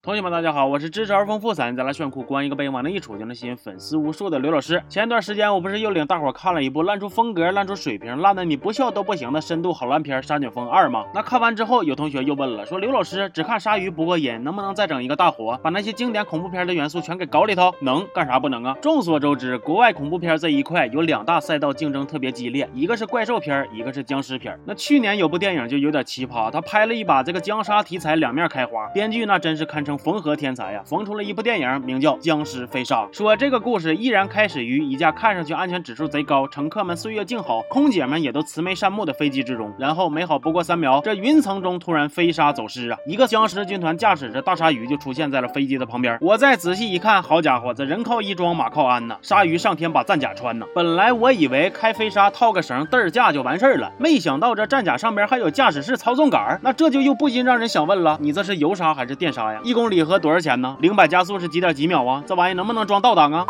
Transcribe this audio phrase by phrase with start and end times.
[0.00, 4.80] 同学们，大家好，我是知识而丰富、三再来炫酷、光一个背影往那一杵就能吸引粉丝无数的刘老师。
[4.88, 11.04] 前一段时间，我不是又领大伙看了一部烂出风格、烂出水平、烂的你不笑都不行的深度好烂片《杀警风二》吗？
[11.12, 17.74] 那看完之后，有同学又问了，说刘老师只看鲨鱼不过瘾，能不能再整一个大火，把那些经典恐怖片的元素全给搞里头？
[17.80, 18.76] 能干啥不能啊？
[18.80, 24.56] 众所周知，国外恐怖片这一块有两大赛道竞争特别激烈，一个是怪兽片，一个是僵尸片。
[24.64, 30.82] 那去年有部电影就有点奇葩，他拍了一把这个僵杀题材两面开花，编剧那真是堪称缝合天才呀。
[30.86, 33.02] 缝出了一部电影，名叫《僵尸飞沙》。
[33.12, 39.72] 说这个故事依然开始于一架看上去安全指数贼高、乘客们岁月静好、空姐们也都慈眉善目的飞机之中。
[39.78, 42.98] 然后没好不过三秒，这云层中突然飞沙走失啊！
[43.06, 46.16] 一个僵尸军团驾驶着大鲨鱼就出现在了飞机的旁边。
[46.20, 49.16] 我再仔细一看，好家伙，这人靠衣装，马靠鞍呐！
[49.22, 50.66] 鲨鱼上天把战甲穿呐！
[50.74, 59.60] 本来我以为开飞沙套个绳嘚儿架就完事儿了，没想到这战甲上边还有驾驶室操纵杆，那这就又不禁让人想问了：你这是油沙还是电沙呀？
[59.64, 60.76] 一公里合多少钱呢？
[60.80, 62.24] 零百加速是几点几秒啊？
[62.26, 63.46] 这玩意能不能装倒档啊？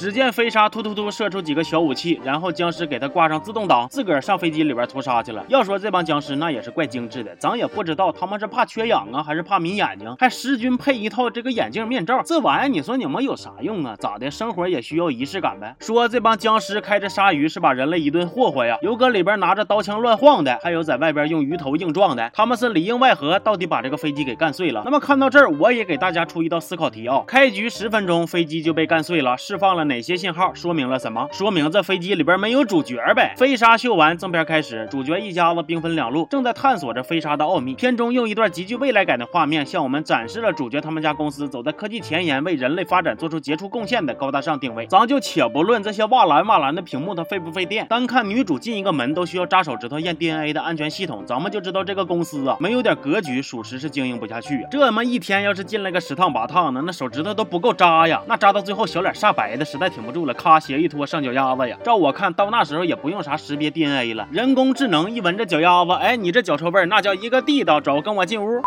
[0.00, 5.44] 只见飞沙突突突射出几个小武器，然后僵尸给他挂上自动挡，自个儿上飞机里边屠杀去了。
[5.48, 12.22] 要说这帮僵尸那也是怪精致的，咱也不知道他们是怕缺氧啊，还是怕迷眼睛，还师军配一套这个眼镜面罩。
[12.24, 13.94] 这玩意儿你说你们有啥用啊？
[13.98, 14.30] 咋的？
[14.30, 15.76] 生活也需要仪式感呗。
[15.80, 22.30] 说这帮僵尸开着鲨鱼是把人类一顿霍霍呀，有搁里边拿着刀枪乱晃的，还有在外边用鱼头硬撞的。
[22.32, 24.80] 他们是里应外合，到底把这个飞机给干碎了。
[24.86, 30.52] 那么看到这儿，我也给大家出一道思考题啊：开局十分钟，飞机就被干碎了，释放了哪些信号？
[30.54, 31.28] 说明了什么？
[31.32, 33.34] 说明这飞机里边没有主角呗。
[33.36, 37.74] 飞沙秀完，正片开始，主角一家子兵分两路，正在探索着飞沙的奥秘。
[37.74, 44.86] 片中用一段极具未来感的画面，向我们展示了主角他们家公司走在科技前沿，为人类发展做出杰出贡献的高大上定位。
[44.86, 54.66] 咱就且不论这些哇蓝哇蓝的屏幕它费不费电，单看女主进一个门都需要扎手指头验 DNA 的安全系统，咱们就知道这个公司啊，没有点格局，属实是经营不下去。
[54.70, 60.60] 这么一天要是进来个十趟八趟的，那手指头都不够扎呀，那扎到最后小脸煞白的，实在挺不住了，咔。
[60.60, 61.78] 鞋一脱上脚丫子呀！
[61.82, 67.80] 照我看到那时候也不用啥识别 DNA 了，人工智能一闻这脚丫子，哎，你这脚臭味儿那叫一个地道。
[67.80, 68.60] 走，跟我进屋。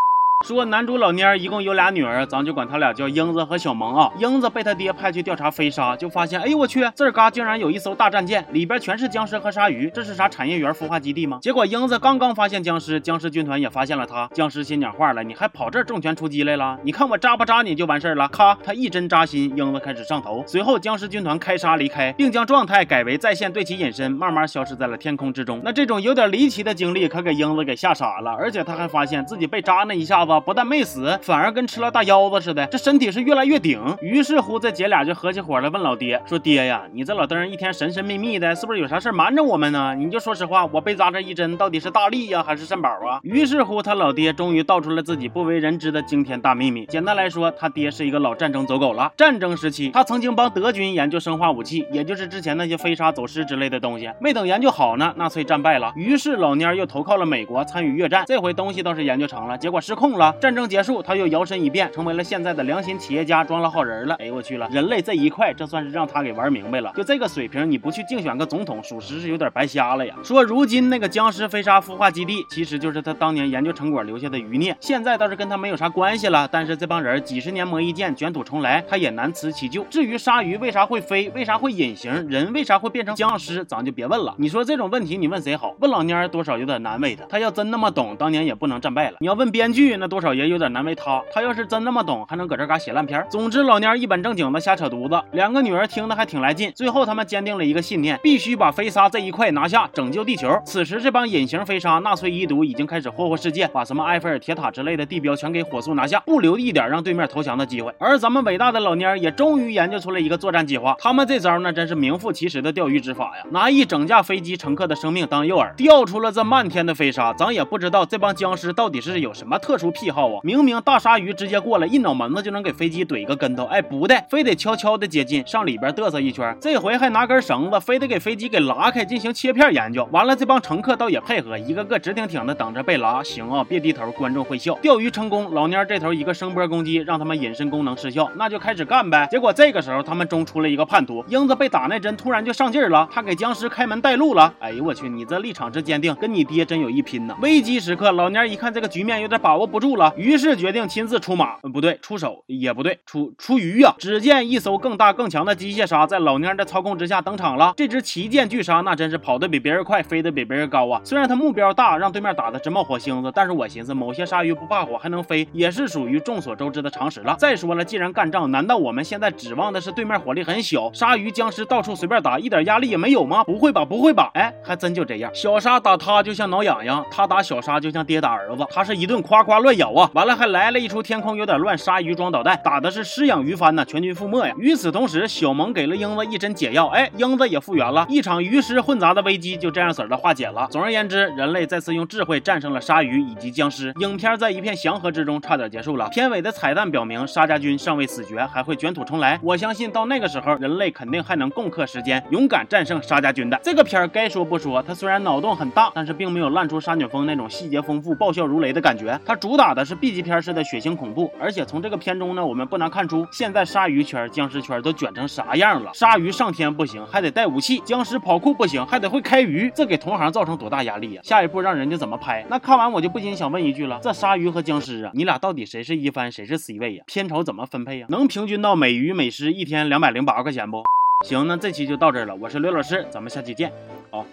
[0.44, 4.12] 说男主老蔫儿一共有俩女儿，咱就管他俩叫英子和小萌啊。
[4.20, 11.40] 英子被他爹派去调查飞沙，就发现，哎呦我去，这儿嘎竟然有一艘大战舰，里边全是僵尸和鲨鱼，这是啥产业园孵化基地吗？
[11.42, 16.78] 结果英子刚刚发现僵尸，僵尸军团也发现了他，僵尸心讲话了，你还跑这儿重拳出击来了？
[16.84, 18.28] 你看我扎不扎你就完事儿了？
[18.28, 20.44] 咔，他一针扎心，英子开始上头。
[20.46, 25.62] 随后僵尸军团开杀离开，并将状态改为在线对其隐身，慢慢消失在了天空之中。
[25.64, 31.18] 那这种有点离奇的经历可给英子给吓傻了，而且他还发现自己被扎那一下子不但没死。
[31.22, 33.80] 反而跟吃了大腰子似的，这身体是越来越顶。
[34.02, 39.96] 于是乎，这姐俩就合起伙来问老爹说：“爹呀，你这老登一天神神秘秘的，是不是有啥事瞒着我们呢？
[39.96, 46.86] 你就说实话，我被扎这一针到底是大力呀，还是肾宝啊？”于是乎，他老爹终于道出了自己不为人知的惊天大秘密。
[46.88, 49.12] 简单来说，他爹是一个老战争走狗了。
[49.18, 54.10] 战争时期，他曾经帮德军研究生化武器，也就是之前那些飞沙走石之类的东西。
[54.20, 58.24] 没等研究好呢，纳粹战败了，于是老蔫又投靠了美国，参与越战。
[58.28, 60.36] 这回东西倒是研究成了，结果失控了。
[60.40, 61.92] 战争结束，他又摇身一变。
[61.94, 64.16] 成为了现在的良心企业家，装了好人了。
[64.16, 66.92] 哎呦我去了，人类这一块，这算是让他给玩明白了。
[66.96, 70.16] 就这个水平，你不去竞选个总统，属实是有点白瞎了呀。
[70.24, 76.48] 说如今那个僵尸飞沙孵化基地，其实就是他当年研究成果留下的余孽，现在倒是跟他没有啥关系了。
[76.52, 79.86] 但是这帮人几十年磨一剑，卷土重来，他也难辞其咎。
[79.90, 84.36] 至于鲨鱼为啥会飞，为啥会隐形，人为啥会变成僵尸，咱就别问了。
[84.38, 85.76] 你说这种问题，你问谁好？
[85.80, 87.26] 问老蔫多少有点难为他。
[87.28, 89.18] 他要真那么懂，当年也不能战败了。
[89.20, 91.22] 你要问编剧，那多少也有点难为他。
[91.32, 93.26] 他要是真那么懂，还能搁这嘎写烂片。
[93.30, 96.72] 总之，老蔫一本正经的瞎扯犊子，两个女儿听得还挺来劲。
[96.76, 100.60] 最后，他们坚定了一个信念，必须把飞沙这一块拿下，拯救地球。
[100.66, 107.94] 此时，这帮隐形飞沙纳粹遗毒已经开始霍霍世界，把什么埃菲尔铁塔之类的地标全给火速拿下，不留一点让对面投降的机会。
[108.00, 110.96] 而咱们伟大的老蔫也终于研究出了一个作战计划。
[111.00, 117.34] 他们这招呢真是名副其实的钓鱼执法呀，拿一整架飞机乘客的生命当诱饵，钓出了这漫天的飞沙。
[117.34, 120.42] 咱也不知道这帮僵尸到底是有什么特殊癖好啊？
[120.44, 126.56] 明明大鲨鱼直接过来一脑门子就能给飞机怼个跟头，哎，不的，非得悄悄的接近，上里边嘚瑟一圈。
[126.60, 130.08] 这回还拿根绳子，非得给飞机给拉开进行切片研究。
[130.12, 133.24] 完了，这帮乘客倒也配合，一个个直挺挺的等着被拉。
[133.24, 134.76] 行啊，别低头，观众会笑。
[134.82, 139.26] 钓鱼成功，老蔫这头一个声波攻击，让他们隐身功能失效，那就开始干呗。
[139.32, 144.54] 结果这个时候，他们中出了一个叛徒，英子被打那针突然就上劲了，他给僵尸开门带路了。
[144.60, 147.36] 哎呦我去，你这立场之坚定，跟你爹真有一拼呢。
[147.42, 149.85] 危机时刻，老蔫一看这个局面有点把握不住。
[149.86, 153.94] 住了，于是决定亲自出马，不对，出手也不对，出出鱼呀！
[154.00, 157.72] 只见一艘更大更强的机械鲨在老蔫的操控之下登场了。
[157.78, 161.00] 这只旗舰巨鲨那真是跑得比别人快，飞得比别人高啊！
[161.04, 167.36] 虽然它目标大，让对面打的直冒火星子，但是我寻思，某些鲨鱼不怕火还能飞，也是属于众所周知的常识了。
[167.38, 173.44] 再说了，既然干仗，难道我们现在指望的是对面火力很小，鲨鱼僵尸到处随便打，一点压力也没有吗？
[173.44, 174.32] 不会吧，不会吧？
[174.34, 175.30] 哎，还真就这样。
[175.36, 180.10] 小鲨打他就像挠痒痒，他打小鲨就像爹打儿子，他是一顿夸夸乱咬啊！
[180.14, 184.54] 完了还来了一出天空有点乱，鲨鱼装导弹，打的是失养鱼帆呢，全军覆没呀！
[184.58, 190.68] 与此同时，小萌给了英子一针解药，哎，英子也复原了，一场鱼尸混杂的危机就这样子的化解了。
[190.72, 193.94] 总而言之，人类再次用智慧战胜了鲨鱼以及僵尸。
[194.00, 196.08] 影片在一片祥和之中差点结束了。
[196.10, 199.40] 片尾的彩蛋表明，沙家军尚未死绝，还会卷土重来。
[199.42, 203.60] 我相信到那个时候，人类肯定还能共克时间，勇敢战胜沙家军的。
[203.64, 209.20] 这个片儿该说不说，它虽然脑洞很大，但是并没有烂出沙卷风那种细节丰富、爆笑如雷的感觉。
[209.26, 215.90] 它主打打的是 B 级片式的血腥恐怖，而且从这个片中呢，我们不难看出，现在鲨鱼圈、僵尸圈都卷成啥样了。
[215.92, 219.72] 鲨鱼上天不行，还得带武器；僵尸跑酷不行，还得会开鱼。
[219.74, 221.22] 这给同行造成多大压力呀？
[221.24, 222.46] 下一步让人家怎么拍？
[222.48, 227.04] 那看完我就不禁想问一句了：这鲨鱼和僵尸啊，你俩到底谁是一番，谁是 C 位呀？
[227.08, 228.06] 片酬怎么分配呀？
[228.10, 230.84] 能平均到每鱼每尸一天两百零八块钱不？
[231.26, 232.36] 行，那这期就到这儿了。
[232.36, 233.72] 我是刘老师，咱们下期见。
[234.12, 234.24] 好。